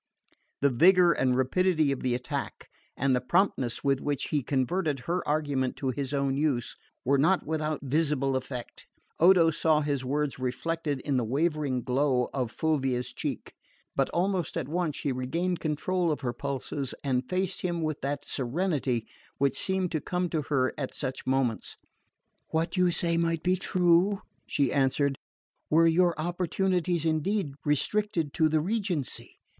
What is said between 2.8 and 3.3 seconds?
and the